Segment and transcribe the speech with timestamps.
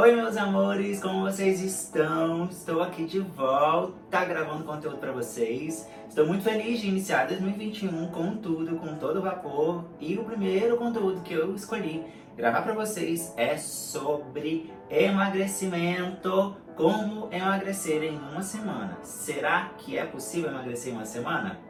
[0.00, 2.46] Oi meus amores, como vocês estão?
[2.46, 5.86] Estou aqui de volta gravando conteúdo para vocês.
[6.08, 9.84] Estou muito feliz de iniciar 2021 com tudo, com todo vapor.
[10.00, 12.02] E o primeiro conteúdo que eu escolhi
[12.34, 16.56] gravar para vocês é sobre emagrecimento.
[16.74, 18.96] Como emagrecer em uma semana?
[19.02, 21.60] Será que é possível emagrecer em uma semana?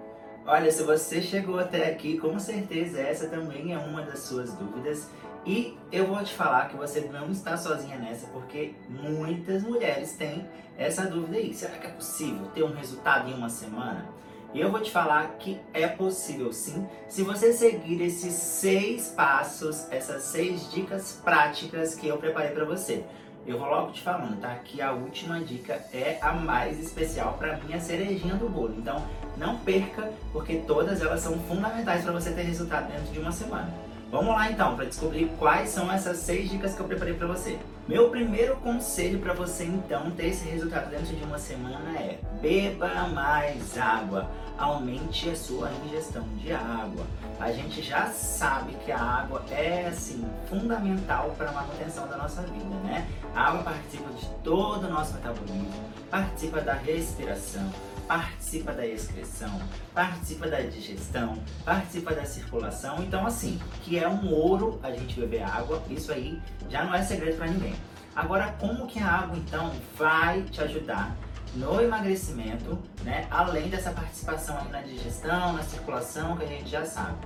[0.47, 5.11] Olha, se você chegou até aqui, com certeza essa também é uma das suas dúvidas.
[5.45, 10.47] E eu vou te falar que você não está sozinha nessa, porque muitas mulheres têm
[10.77, 11.55] essa dúvida aí.
[11.55, 14.07] Será que é possível ter um resultado em uma semana?
[14.53, 19.87] E eu vou te falar que é possível sim, se você seguir esses seis passos,
[19.93, 23.05] essas seis dicas práticas que eu preparei para você.
[23.47, 24.55] Eu vou logo te falando, tá?
[24.57, 28.75] Que a última dica é a mais especial para mim, a cerejinha do bolo.
[28.77, 29.03] Então,
[29.37, 33.73] não perca, porque todas elas são fundamentais para você ter resultado dentro de uma semana.
[34.11, 37.57] Vamos lá então para descobrir quais são essas seis dicas que eu preparei para você.
[37.87, 43.07] Meu primeiro conselho para você então ter esse resultado dentro de uma semana é: beba
[43.09, 47.07] mais água, aumente a sua ingestão de água.
[47.39, 52.43] A gente já sabe que a água é assim fundamental para a manutenção da nossa
[52.43, 53.07] vida, né?
[53.33, 57.71] A água participa de todo o nosso metabolismo, participa da respiração,
[58.11, 59.63] participa da excreção,
[59.95, 63.05] participa da digestão, participa da circulação.
[63.05, 67.05] Então, assim, que é um ouro a gente beber água, isso aí já não é
[67.05, 67.77] segredo para ninguém.
[68.17, 71.17] Agora, como que a água então vai te ajudar
[71.55, 73.29] no emagrecimento, né?
[73.31, 77.17] Além dessa participação aí na digestão, na circulação, que a gente já sabe.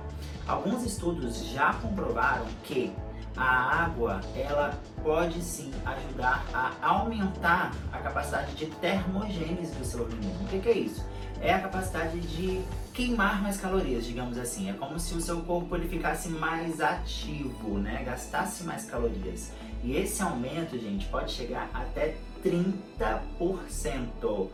[0.47, 2.93] Alguns estudos já comprovaram que
[3.37, 10.45] a água ela pode sim ajudar a aumentar a capacidade de termogênese do seu organismo.
[10.45, 11.05] O que, que, é isso?
[11.41, 12.61] É a capacidade de
[12.93, 14.69] queimar mais calorias, digamos assim.
[14.69, 18.03] É como se o seu corpo ele ficasse mais ativo, né?
[18.05, 19.51] Gastasse mais calorias.
[19.83, 24.49] E esse aumento, gente, pode chegar até 30%.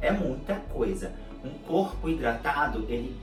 [0.00, 1.12] É muita coisa.
[1.44, 3.16] Um corpo hidratado, ele,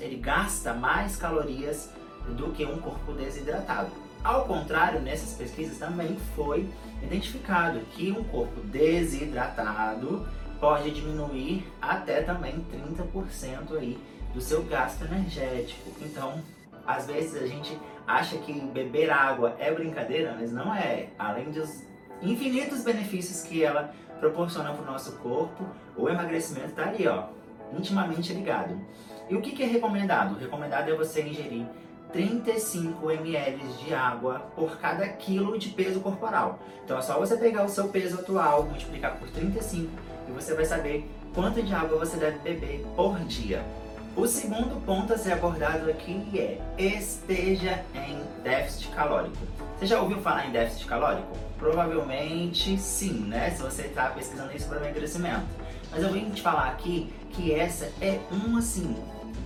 [0.00, 1.90] ele gasta mais calorias
[2.36, 3.90] do que um corpo desidratado.
[4.22, 6.68] Ao contrário, nessas pesquisas também foi
[7.02, 10.26] identificado que um corpo desidratado
[10.60, 13.98] pode diminuir até também 30% aí
[14.34, 15.90] do seu gasto energético.
[16.02, 16.42] Então,
[16.86, 21.08] às vezes a gente acha que beber água é brincadeira, mas não é.
[21.18, 21.84] Além dos
[22.20, 25.64] infinitos benefícios que ela proporciona para o nosso corpo,
[25.96, 27.26] o emagrecimento está ali, ó,
[27.76, 28.78] intimamente ligado.
[29.28, 30.34] E o que, que é recomendado?
[30.34, 31.66] O recomendado é você ingerir
[32.12, 36.58] 35 ml de água por cada quilo de peso corporal.
[36.84, 39.90] Então é só você pegar o seu peso atual, multiplicar por 35
[40.28, 43.62] e você vai saber quanto de água você deve beber por dia.
[44.16, 49.36] O segundo ponto a ser abordado aqui é esteja em déficit calórico.
[49.78, 51.36] Você já ouviu falar em déficit calórico?
[51.56, 53.50] Provavelmente sim, né?
[53.50, 55.46] Se você está pesquisando isso para emagrecimento.
[55.90, 58.96] Mas eu vim te falar aqui que essa é uma assim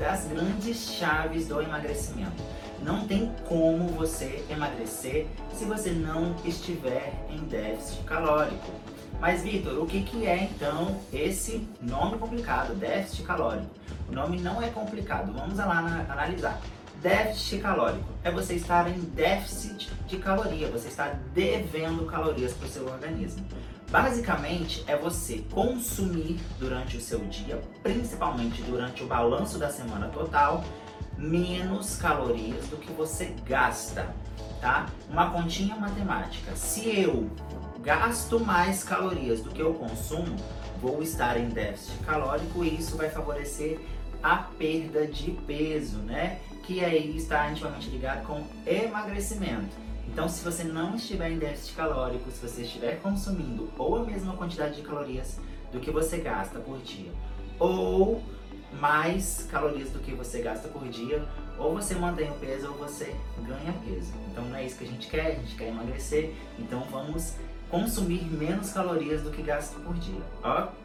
[0.03, 2.43] das grandes chaves do emagrecimento.
[2.83, 8.73] Não tem como você emagrecer se você não estiver em déficit calórico.
[9.21, 13.71] Mas, Vitor, o que, que é então esse nome complicado, déficit calórico?
[14.09, 16.61] O nome não é complicado, vamos lá analisar.
[17.03, 22.71] Déficit calórico é você estar em déficit de caloria, você está devendo calorias para o
[22.71, 23.45] seu organismo.
[23.91, 30.63] Basicamente é você consumir durante o seu dia, principalmente durante o balanço da semana total,
[31.19, 34.15] menos calorias do que você gasta,
[34.61, 34.87] tá?
[35.11, 36.55] Uma continha matemática.
[36.55, 37.29] Se eu
[37.81, 40.37] gasto mais calorias do que eu consumo,
[40.81, 43.81] vou estar em déficit calórico e isso vai favorecer
[44.23, 46.39] a perda de peso, né?
[46.63, 49.77] Que aí está intimamente ligado com emagrecimento.
[50.09, 54.37] Então, se você não estiver em déficit calórico, se você estiver consumindo ou a mesma
[54.37, 55.39] quantidade de calorias
[55.73, 57.11] do que você gasta por dia,
[57.59, 58.23] ou
[58.79, 61.27] mais calorias do que você gasta por dia,
[61.59, 64.13] ou você mantém o peso ou você ganha peso.
[64.31, 67.37] Então não é isso que a gente quer, a gente quer emagrecer, então vamos
[67.71, 70.23] consumir menos calorias do que gasta por dia.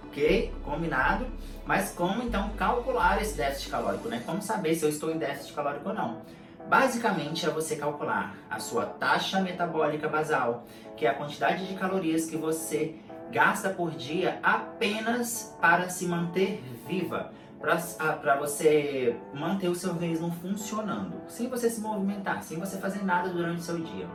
[0.08, 0.54] Ok?
[0.64, 1.28] Combinado?
[1.66, 4.24] Mas como então calcular esse déficit calórico, né?
[4.26, 6.22] Como saber se eu estou em déficit calórico ou não?
[6.68, 10.66] Basicamente é você calcular a sua taxa metabólica basal,
[10.96, 12.96] que é a quantidade de calorias que você
[13.32, 21.22] gasta por dia apenas para se manter viva, para você manter o seu organismo funcionando,
[21.28, 24.08] sem você se movimentar, sem você fazer nada durante o seu dia.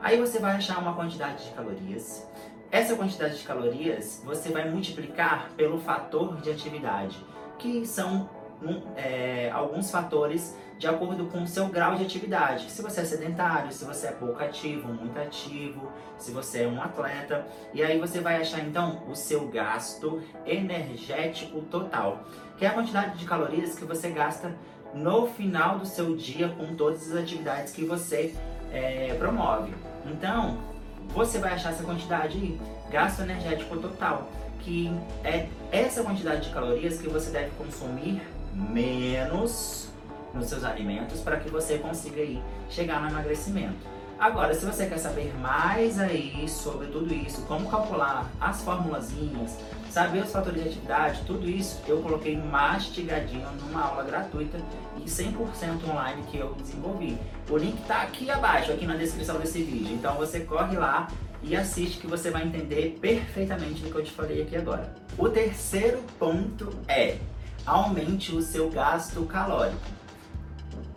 [0.00, 2.26] Aí você vai achar uma quantidade de calorias.
[2.72, 7.22] Essa quantidade de calorias você vai multiplicar pelo fator de atividade,
[7.58, 8.30] que são
[8.62, 12.70] num, é, alguns fatores de acordo com o seu grau de atividade.
[12.70, 16.80] Se você é sedentário, se você é pouco ativo, muito ativo, se você é um
[16.80, 17.46] atleta.
[17.74, 22.24] E aí você vai achar então o seu gasto energético total,
[22.56, 24.56] que é a quantidade de calorias que você gasta
[24.94, 28.34] no final do seu dia com todas as atividades que você
[28.72, 29.74] é, promove.
[30.06, 30.71] Então,
[31.14, 32.60] você vai achar essa quantidade aí,
[32.90, 34.28] gasto energético total,
[34.60, 34.92] que
[35.24, 38.22] é essa quantidade de calorias que você deve consumir
[38.54, 39.88] menos
[40.34, 43.92] nos seus alimentos para que você consiga aí chegar no emagrecimento.
[44.18, 49.58] Agora, se você quer saber mais aí sobre tudo isso, como calcular as formulazinhas,
[49.92, 54.56] saber os fatores de atividade, tudo isso eu coloquei mastigadinho numa aula gratuita
[54.96, 57.18] e 100% online que eu desenvolvi.
[57.50, 59.92] O link está aqui abaixo, aqui na descrição desse vídeo.
[59.92, 61.08] Então você corre lá
[61.42, 64.94] e assiste que você vai entender perfeitamente o que eu te falei aqui agora.
[65.18, 67.18] O terceiro ponto é
[67.66, 70.01] aumente o seu gasto calórico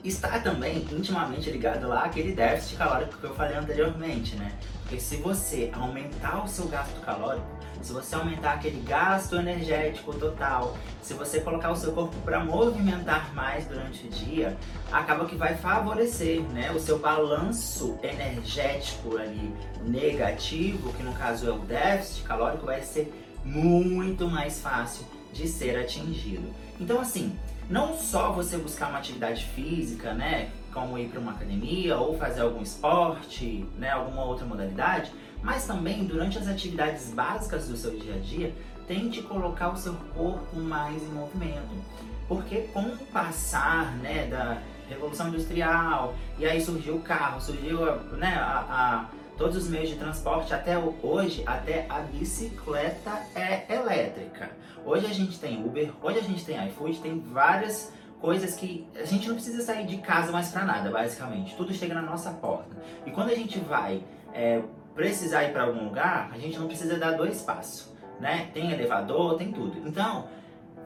[0.06, 4.52] está também intimamente ligado lá àquele déficit calórico que eu falei anteriormente, né?
[4.82, 7.48] Porque se você aumentar o seu gasto calórico,
[7.82, 13.34] se você aumentar aquele gasto energético total, se você colocar o seu corpo para movimentar
[13.34, 14.58] mais durante o dia,
[14.92, 21.52] acaba que vai favorecer, né, o seu balanço energético ali negativo, que no caso é
[21.52, 23.12] o déficit calórico, vai ser
[23.44, 26.48] muito mais fácil de ser atingido.
[26.80, 27.38] Então assim,
[27.70, 32.42] não só você buscar uma atividade física, né, como ir para uma academia ou fazer
[32.42, 38.16] algum esporte, né, alguma outra modalidade, mas também durante as atividades básicas do seu dia
[38.16, 38.54] a dia,
[38.88, 41.76] tente colocar o seu corpo mais em movimento.
[42.28, 47.80] Porque com o passar, né, da revolução industrial, e aí surgiu o carro, surgiu,
[48.18, 49.06] né, a, a
[49.38, 54.52] todos os meios de transporte até hoje, até a bicicleta é elétrica.
[54.86, 57.92] Hoje a gente tem Uber, hoje a gente tem iFood, tem várias
[58.22, 61.56] coisas que a gente não precisa sair de casa mais para nada, basicamente.
[61.56, 62.76] Tudo chega na nossa porta.
[63.06, 64.04] E quando a gente vai
[64.34, 64.62] é,
[64.94, 68.50] precisar ir para algum lugar, a gente não precisa dar dois passos, né?
[68.54, 69.78] Tem elevador, tem tudo.
[69.88, 70.28] Então,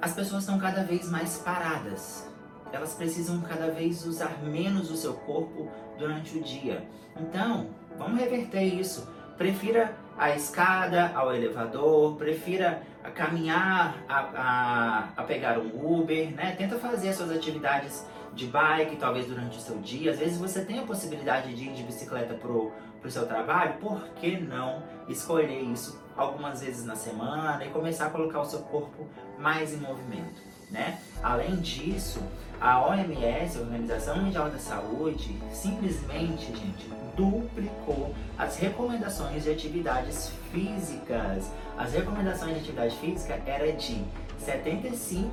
[0.02, 2.28] as pessoas estão cada vez mais paradas.
[2.72, 6.88] Elas precisam cada vez usar menos o seu corpo durante o dia.
[7.20, 7.68] Então,
[8.00, 9.08] Vamos reverter isso.
[9.38, 12.82] Prefira a escada ao elevador, prefira
[13.14, 16.56] caminhar a, a, a, pegar um Uber, né?
[16.58, 20.12] Tenta fazer as suas atividades de bike, talvez durante o seu dia.
[20.12, 24.02] Às vezes você tem a possibilidade de ir de bicicleta pro, pro seu trabalho, por
[24.16, 29.08] que não escolher isso algumas vezes na semana e começar a colocar o seu corpo
[29.38, 30.49] mais em movimento?
[30.70, 31.00] Né?
[31.24, 32.22] Além disso,
[32.62, 41.52] a OMS, a Organização Mundial da Saúde, simplesmente, gente, duplicou as recomendações de atividades físicas.
[41.78, 44.04] As recomendações de atividade física era de
[44.46, 45.30] 75%,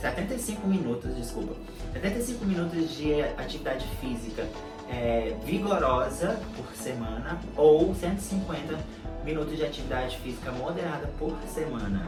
[0.00, 1.54] 75 minutos, desculpa,
[1.92, 4.46] 75 minutos de atividade física
[4.90, 8.78] é, vigorosa por semana ou 150
[9.24, 12.06] minutos de atividade física moderada por semana.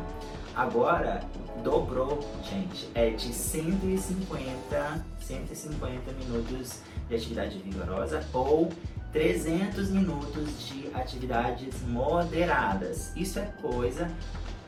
[0.61, 1.23] Agora
[1.65, 2.87] dobrou, gente.
[2.95, 8.71] É de 150, 150 minutos de atividade vigorosa ou
[9.11, 13.11] 300 minutos de atividades moderadas.
[13.17, 14.11] Isso é coisa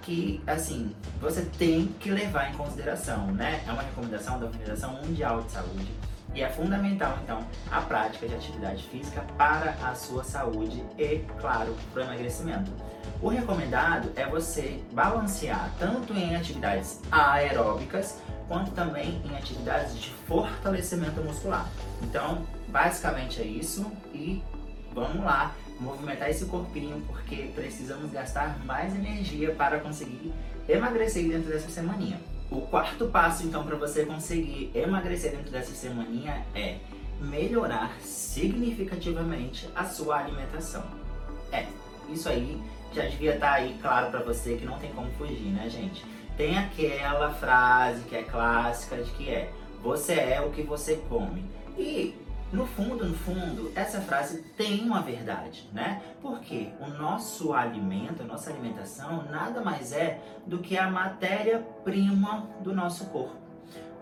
[0.01, 3.63] que, assim, você tem que levar em consideração, né?
[3.69, 5.93] É uma recomendação da Organização Mundial de Saúde
[6.35, 11.77] e é fundamental, então, a prática de atividade física para a sua saúde e, claro,
[11.93, 12.71] para o emagrecimento.
[13.21, 21.21] O recomendado é você balancear tanto em atividades aeróbicas quanto também em atividades de fortalecimento
[21.21, 21.69] muscular.
[22.03, 24.43] Então, basicamente é isso e
[24.95, 30.33] vamos lá movimentar esse corpinho porque precisamos gastar mais energia para conseguir
[30.69, 32.32] emagrecer dentro dessa semaninha.
[32.53, 36.77] O quarto passo, então, para você conseguir emagrecer dentro dessa semaninha é
[37.19, 40.85] melhorar significativamente a sua alimentação.
[41.51, 41.65] É,
[42.11, 42.61] isso aí
[42.93, 46.05] já devia estar tá aí claro para você que não tem como fugir, né, gente?
[46.37, 49.51] Tem aquela frase que é clássica de que é
[49.83, 51.47] você é o que você come.
[51.79, 52.15] E
[52.53, 56.03] no fundo, no fundo, essa frase tem uma verdade, né?
[56.21, 62.75] Porque o nosso alimento, a nossa alimentação, nada mais é do que a matéria-prima do
[62.75, 63.41] nosso corpo.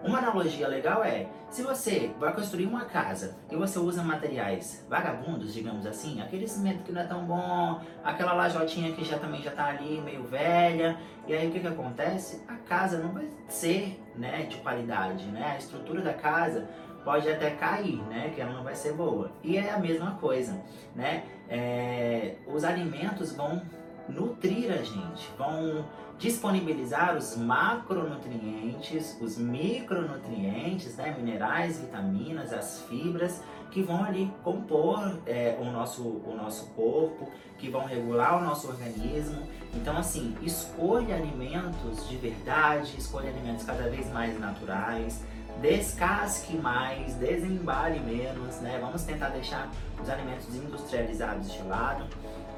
[0.03, 5.53] Uma analogia legal é, se você vai construir uma casa e você usa materiais vagabundos,
[5.53, 9.51] digamos assim, aquele cimento que não é tão bom, aquela lajotinha que já também já
[9.51, 10.97] está ali meio velha,
[11.29, 12.43] e aí o que que acontece?
[12.49, 15.53] A casa não vai ser, né, de qualidade, né?
[15.53, 16.67] A estrutura da casa
[17.05, 18.33] pode até cair, né?
[18.35, 19.31] Que ela não vai ser boa.
[19.43, 20.61] E é a mesma coisa,
[20.95, 21.25] né?
[21.49, 23.63] É, os alimentos vão
[24.09, 25.85] nutrir a gente, vão
[26.19, 35.57] disponibilizar os macronutrientes, os micronutrientes, né, minerais, vitaminas, as fibras que vão ali compor é,
[35.59, 39.47] o, nosso, o nosso corpo, que vão regular o nosso organismo.
[39.75, 45.25] Então, assim, escolha alimentos de verdade, escolha alimentos cada vez mais naturais,
[45.61, 48.79] descasque mais, desembale menos, né?
[48.81, 49.69] Vamos tentar deixar
[50.01, 52.05] os alimentos industrializados de lado.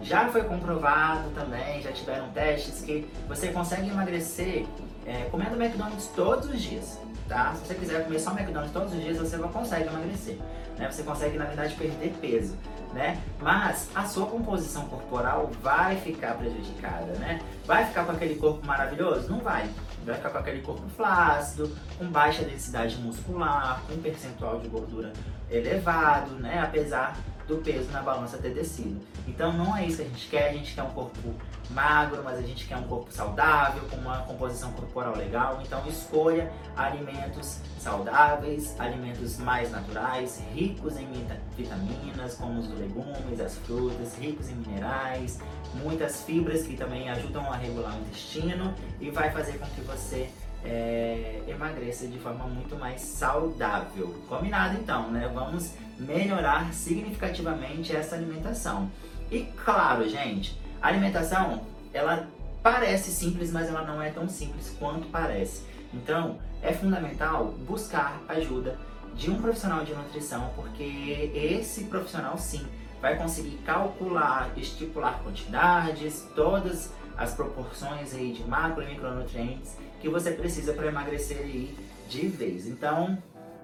[0.00, 4.66] Já foi comprovado também, já tiveram testes que você consegue emagrecer
[5.06, 7.54] é, comendo McDonald's todos os dias, tá?
[7.54, 10.38] Se você quiser comer só McDonald's todos os dias, você não consegue emagrecer,
[10.78, 10.90] né?
[10.90, 12.56] Você consegue, na verdade, perder peso,
[12.92, 13.20] né?
[13.40, 17.40] Mas a sua composição corporal vai ficar prejudicada, né?
[17.66, 19.28] Vai ficar com aquele corpo maravilhoso?
[19.28, 19.68] Não vai.
[20.04, 25.12] Vai ficar com aquele corpo flácido, com baixa densidade muscular, com percentual de gordura
[25.50, 26.60] elevado, né?
[26.60, 29.00] Apesar do peso na balança ter descido.
[29.26, 31.34] Então não é isso que a gente quer, a gente quer um corpo
[31.70, 35.60] magro, mas a gente quer um corpo saudável, com uma composição corporal legal.
[35.62, 41.08] Então escolha alimentos saudáveis, alimentos mais naturais, ricos em
[41.56, 45.38] vitaminas, como os legumes, as frutas, ricos em minerais,
[45.82, 50.30] muitas fibras que também ajudam a regular o intestino e vai fazer com que você
[50.64, 54.14] é, emagreça de forma muito mais saudável.
[54.28, 55.30] Combinado então, né?
[55.32, 58.90] Vamos melhorar significativamente essa alimentação.
[59.30, 62.28] E claro, gente, a alimentação, ela
[62.62, 65.62] parece simples, mas ela não é tão simples quanto parece.
[65.92, 68.78] Então, é fundamental buscar ajuda
[69.14, 72.64] de um profissional de nutrição, porque esse profissional sim
[73.00, 80.32] vai conseguir calcular, estipular quantidades, todas as proporções aí de macro e micronutrientes que você
[80.32, 81.74] precisa para emagrecer aí
[82.08, 82.66] de vez.
[82.66, 83.16] Então,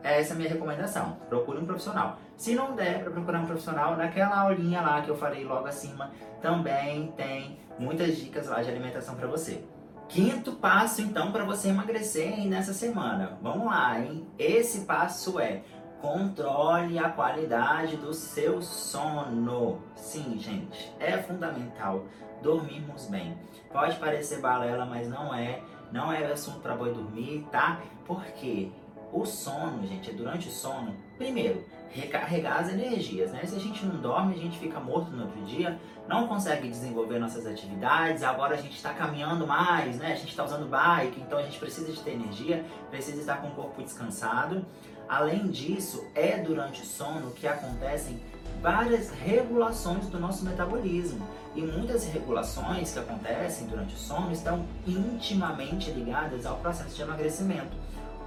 [0.05, 1.19] essa é a minha recomendação.
[1.29, 2.19] Procure um profissional.
[2.37, 6.13] Se não der para procurar um profissional, naquela aulinha lá que eu falei logo acima,
[6.41, 9.65] também tem muitas dicas lá de alimentação para você.
[10.09, 13.37] Quinto passo, então, para você emagrecer nessa semana.
[13.43, 14.27] Vamos lá, hein?
[14.39, 15.63] Esse passo é
[16.01, 19.83] controle a qualidade do seu sono.
[19.97, 22.05] Sim, gente, é fundamental
[22.41, 23.37] dormirmos bem.
[23.73, 25.61] Pode parecer balela, mas não é.
[25.93, 27.81] Não é assunto para boi dormir, tá?
[28.05, 28.71] Porque
[29.13, 33.43] o sono, gente, é durante o sono, primeiro, recarregar as energias, né?
[33.45, 37.19] Se a gente não dorme, a gente fica morto no outro dia, não consegue desenvolver
[37.19, 40.13] nossas atividades, agora a gente está caminhando mais, né?
[40.13, 43.49] A gente está usando bike, então a gente precisa de ter energia, precisa estar com
[43.49, 44.65] o corpo descansado.
[45.09, 48.21] Além disso, é durante o sono que acontecem
[48.61, 51.27] várias regulações do nosso metabolismo.
[51.55, 57.77] E muitas regulações que acontecem durante o sono estão intimamente ligadas ao processo de emagrecimento.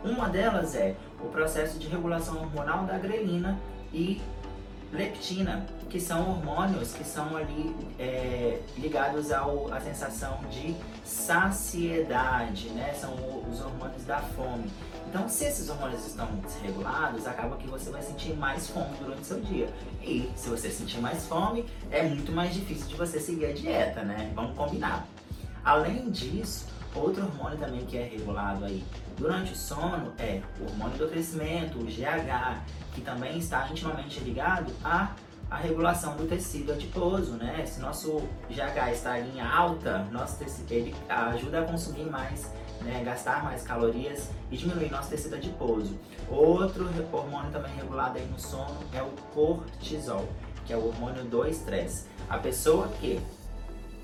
[0.04, 3.60] Uma delas é o processo de regulação hormonal da grelina
[3.94, 4.20] e
[4.92, 12.94] leptina, que são hormônios que são ali é, ligados ao, à sensação de saciedade, né?
[12.94, 13.14] São
[13.50, 14.70] os hormônios da fome.
[15.12, 19.26] Então, se esses hormônios estão desregulados, acaba que você vai sentir mais fome durante o
[19.26, 19.68] seu dia.
[20.02, 24.04] E se você sentir mais fome, é muito mais difícil de você seguir a dieta,
[24.04, 24.32] né?
[24.34, 25.06] Vamos combinar.
[25.66, 26.66] Além disso,
[26.96, 28.86] outro hormônio também que é regulado aí
[29.18, 32.62] durante o sono é o hormônio do crescimento, o GH,
[32.94, 35.12] que também está intimamente ligado à,
[35.58, 37.66] regulação do tecido adiposo, né?
[37.66, 42.50] Se nosso GH está em alta, nosso tecido, ele ajuda a consumir mais,
[42.84, 43.04] né?
[43.04, 45.98] gastar mais calorias e diminuir nosso tecido adiposo.
[46.30, 50.28] Outro hormônio também regulado aí no sono é o cortisol,
[50.66, 52.08] que é o hormônio do estresse.
[52.30, 53.20] A pessoa que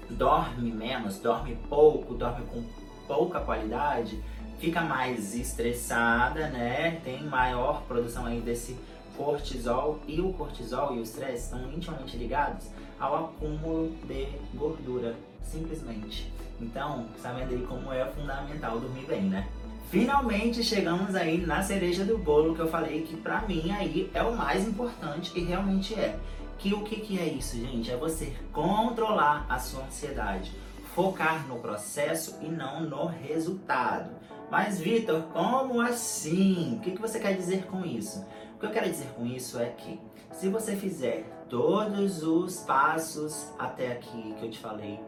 [0.09, 2.63] dorme menos, dorme pouco, dorme com
[3.07, 4.21] pouca qualidade,
[4.59, 6.99] fica mais estressada, né?
[7.03, 8.77] Tem maior produção aí desse
[9.15, 12.67] cortisol e o cortisol e o estresse estão intimamente ligados
[12.99, 16.31] ao acúmulo de gordura, simplesmente.
[16.59, 19.47] Então, sabendo aí como é fundamental dormir bem, né?
[19.89, 24.21] Finalmente chegamos aí na cereja do bolo que eu falei que pra mim aí é
[24.21, 26.19] o mais importante e realmente é.
[26.57, 27.91] Que o que, que é isso, gente?
[27.91, 30.51] É você controlar a sua ansiedade,
[30.93, 34.09] focar no processo e não no resultado.
[34.49, 36.77] Mas, Vitor, como assim?
[36.77, 38.25] O que, que você quer dizer com isso?
[38.55, 39.99] O que eu quero dizer com isso é que
[40.31, 44.99] se você fizer todos os passos até aqui que eu te falei,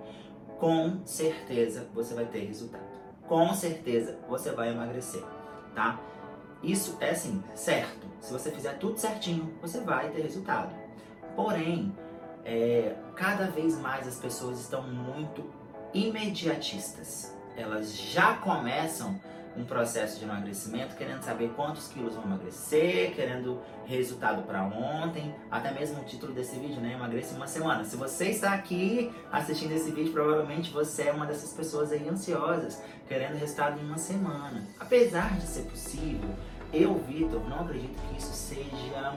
[0.59, 2.83] com certeza você vai ter resultado.
[3.27, 5.23] Com certeza você vai emagrecer,
[5.73, 5.99] tá?
[6.61, 8.07] Isso é assim, certo.
[8.19, 10.75] Se você fizer tudo certinho, você vai ter resultado.
[11.35, 11.95] Porém,
[12.43, 15.43] é, cada vez mais as pessoas estão muito
[15.93, 19.19] imediatistas elas já começam
[19.59, 25.71] um processo de emagrecimento, querendo saber quantos quilos vão emagrecer, querendo resultado para ontem, até
[25.71, 26.93] mesmo o título desse vídeo, né?
[26.93, 27.83] Emagreça em uma semana.
[27.83, 32.81] Se você está aqui assistindo esse vídeo, provavelmente você é uma dessas pessoas aí ansiosas,
[33.07, 34.63] querendo resultado em uma semana.
[34.79, 36.29] Apesar de ser possível,
[36.71, 39.15] eu, Vitor, não acredito que isso seja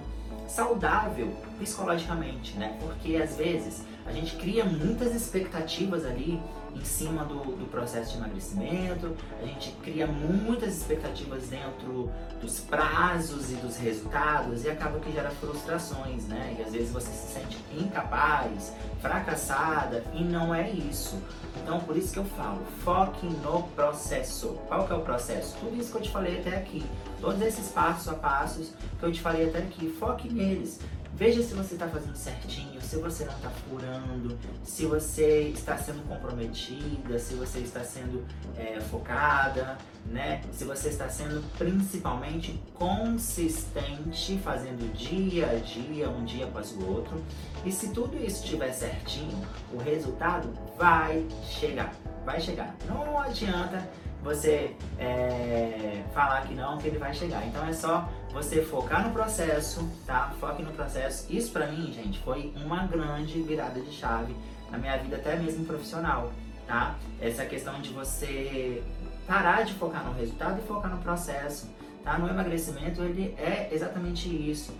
[0.49, 2.77] saudável psicologicamente, né?
[2.81, 6.43] Porque às vezes a gente cria muitas expectativas ali
[6.75, 12.11] em cima do, do processo de emagrecimento, a gente cria muitas expectativas dentro
[12.41, 16.57] dos prazos e dos resultados e acaba que gera frustrações, né?
[16.59, 21.17] E às vezes você se sente incapaz, fracassada e não é isso.
[21.63, 24.59] Então por isso que eu falo, foque no processo.
[24.67, 25.57] Qual que é o processo?
[25.59, 26.85] Tudo isso que eu te falei até aqui,
[27.21, 30.81] todos esses passos a passos que eu te falei até aqui, foque neles.
[31.15, 36.07] Veja se você está fazendo certinho, se você não está furando, se você está sendo
[36.09, 38.25] comprometida, se você está sendo
[38.57, 39.77] é, focada,
[40.07, 40.41] né?
[40.53, 47.23] Se você está sendo principalmente consistente, fazendo dia a dia, um dia após o outro.
[47.65, 49.39] E se tudo isso estiver certinho,
[49.73, 51.95] o resultado vai chegar.
[52.25, 52.75] Vai chegar.
[52.89, 53.87] Não adianta
[54.23, 57.47] você é, falar que não, que ele vai chegar.
[57.47, 60.33] Então é só você focar no processo, tá?
[60.41, 61.27] Foque no processo.
[61.31, 64.35] Isso pra mim, gente, foi uma grande virada de chave
[64.71, 66.33] na minha vida, até mesmo profissional,
[66.67, 66.97] tá?
[67.21, 68.83] Essa questão de você
[69.27, 71.71] parar de focar no resultado e focar no processo,
[72.03, 72.19] tá?
[72.19, 74.75] No emagrecimento, ele é exatamente isso.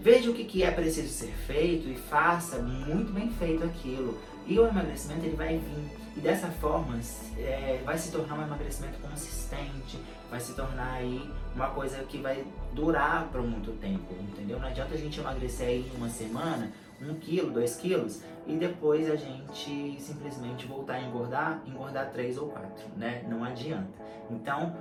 [0.00, 4.18] Veja o que, que é preciso ser feito e faça muito bem feito aquilo.
[4.46, 6.03] E o emagrecimento ele vai vir.
[6.16, 6.98] E dessa forma
[7.38, 9.98] é, vai se tornar um emagrecimento consistente,
[10.30, 14.60] vai se tornar aí uma coisa que vai durar por muito tempo, entendeu?
[14.60, 16.70] Não adianta a gente emagrecer aí em uma semana,
[17.02, 22.48] um quilo, dois quilos, e depois a gente simplesmente voltar a engordar, engordar três ou
[22.48, 23.24] quatro, né?
[23.28, 23.88] Não adianta.
[24.30, 24.72] Então,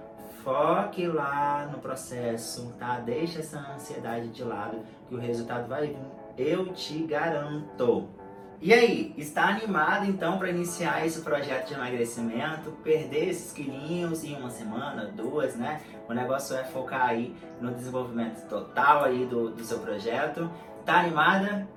[0.44, 3.00] foque lá no processo, tá?
[3.00, 5.98] Deixa essa ansiedade de lado, que o resultado vai vir,
[6.38, 8.08] eu te garanto.
[8.66, 14.38] E aí, está animado então para iniciar esse projeto de emagrecimento, perder esses quilinhos em
[14.38, 15.82] uma semana, duas, né?
[16.08, 20.50] O negócio é focar aí no desenvolvimento total aí do, do seu projeto.
[20.86, 21.68] Tá animada?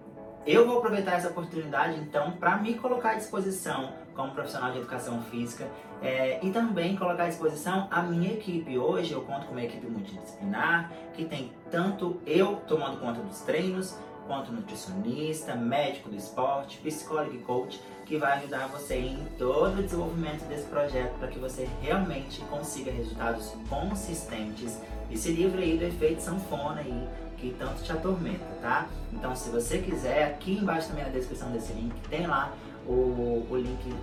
[0.46, 5.20] Eu vou aproveitar essa oportunidade então para me colocar à disposição como profissional de educação
[5.22, 5.66] física
[6.00, 8.78] é, e também colocar à disposição a minha equipe.
[8.78, 13.98] Hoje eu conto com uma equipe multidisciplinar que tem tanto eu tomando conta dos treinos,
[14.26, 19.82] quanto nutricionista, médico do esporte, psicólogo e coach, que vai ajudar você em todo o
[19.82, 25.84] desenvolvimento desse projeto para que você realmente consiga resultados consistentes e se livre aí do
[25.84, 28.88] efeito sanfona aí que tanto te atormenta, tá?
[29.12, 32.52] Então, se você quiser, aqui embaixo também na descrição desse link, tem lá
[32.86, 33.94] o, o link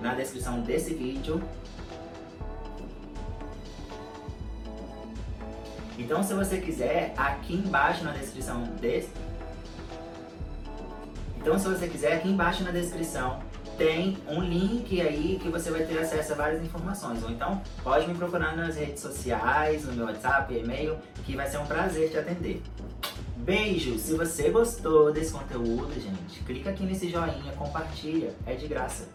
[0.00, 1.42] na descrição desse vídeo.
[5.98, 9.08] Então, se você quiser, aqui embaixo na descrição desse
[11.46, 13.38] então, se você quiser, aqui embaixo na descrição
[13.78, 17.22] tem um link aí que você vai ter acesso a várias informações.
[17.22, 21.58] Ou então, pode me procurar nas redes sociais, no meu WhatsApp, e-mail, que vai ser
[21.58, 22.60] um prazer te atender.
[23.36, 23.96] Beijo!
[23.96, 29.08] Se você gostou desse conteúdo, gente, clica aqui nesse joinha, compartilha, é de graça.